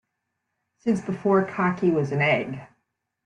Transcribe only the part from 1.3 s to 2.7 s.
cocky was an egg.